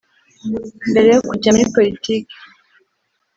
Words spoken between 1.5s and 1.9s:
muri